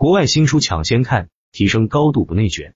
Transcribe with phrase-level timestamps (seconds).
[0.00, 2.74] 国外新书抢先看，提升高度不内卷。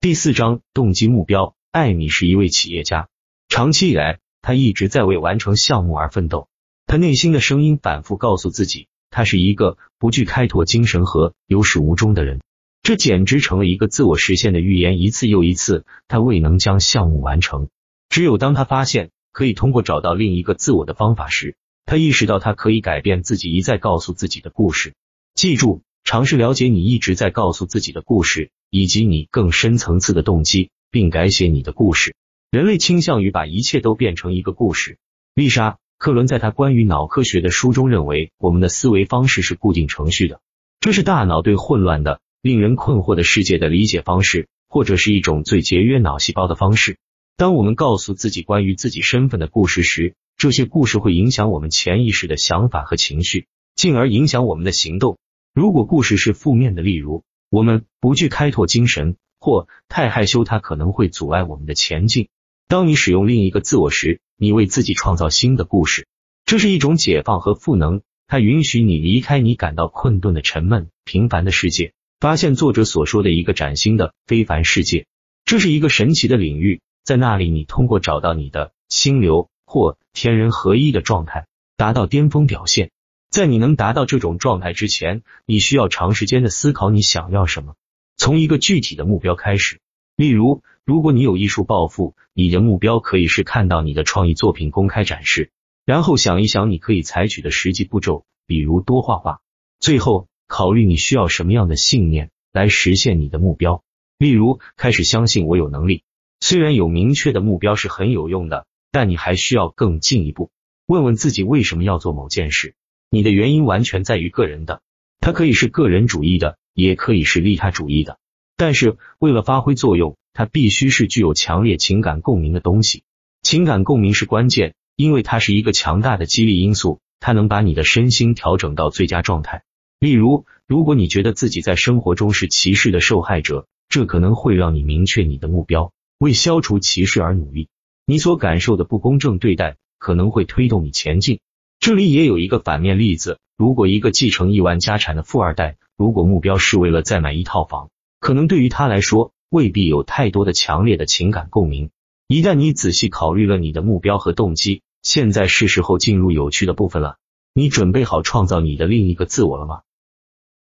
[0.00, 1.54] 第四章动机目标。
[1.70, 3.10] 艾米是一位企业家，
[3.50, 6.48] 长期以来，他一直在为完成项目而奋斗。
[6.86, 12.40] 他内心的声音反复告诉自己，他是一个不惧开拓精神和有始无终的人。
[12.82, 14.98] 这简直成了一个自我实现的预言。
[14.98, 17.68] 一次又一次，他未能将项目完成。
[18.08, 21.54] 只有当他发现可以通过找到另一个自我的方法时，
[21.84, 24.94] 他意识到他可以改变自己一再告诉自己的故事。
[25.42, 32.14] 记住，尝试了解你一直在告诉自己的故事，以及你更深层次的动机，并改写你的故事。
[32.52, 34.98] 人类倾向于把一切都变成一个故事。
[35.34, 40.40] 丽莎·克伦在他关于脑科学的书中认为，我们的思维方式是固定程序的，
[40.78, 46.98] 这是大脑对混乱的、令人困惑的世界的理解方式，或者是一种最节约脑细胞的方式。
[47.36, 55.18] 当我们告诉自己关于自己身份的故事时，这些故事会影响我们潜意识的想法和情绪，进而影响我们的行动。
[55.54, 62.28] 如果故事是负面的，例如我们不具开拓精神或太害羞，它可能会阻碍我们的前进。
[62.68, 66.06] 当你使用另一个自我时，你为自己创造新的故事，
[66.46, 68.00] 这是一种解放和赋能。
[68.26, 75.04] 它允许你离开你感到困顿的沉闷平凡的世界，发现作者所说的一个崭新的非凡世界。
[75.44, 82.90] 这是一个神奇的领域，在那里你通过找到你的心流或天人合一的状态，达到巅峰表现。
[83.32, 87.76] 在你能达到这种状态之前，你需要长时间的思考你想要什么，
[88.18, 89.80] 从一个具体的目标开始。
[90.16, 95.50] 例如，如果你有艺术抱负，你的目标可以是看到你的创意作品公开展示，
[95.86, 99.40] 然后想一想你可以采取的实际步骤，比如多画画。
[99.80, 103.82] 最后，考虑你需要什么样的信念来实现你的目标。
[104.18, 106.04] 例如，开始相信我有能力。
[106.40, 110.50] 虽然有明确的目标是很有用的，但你还需要更进一步，
[110.84, 112.74] 问问自己为什么要做某件事。
[113.14, 114.80] 你的原因完全在于个人的，
[115.20, 118.18] 它可以是个人主义的，也可以是利他主义的。
[118.56, 123.02] 但是为了发挥作用，它必须是具有强烈情感共鸣的东西。
[123.42, 129.62] 情感共鸣是关键，因为它是一个强大的激励因素，它能把你的身心调整到最佳状态。
[130.00, 137.68] 例如，如果你觉得自己在生活中是歧视的受害者，这可能会让你明确你的目标，为消除歧视而努力。
[138.06, 141.40] 你所感受的不公正对待可能会推动你前进。
[141.82, 151.90] 这里也有一个反面例子：如果一个继承亿万家产的富二代，如果目标是为了再买一套房，可能对于他来说未必有太多的强烈的情感共鸣。
[152.28, 157.16] 一旦你仔细考虑了你的目标和动机，现在是时候进入有趣的部分了。
[157.52, 159.80] 你准备好创造你的另一个自我了吗？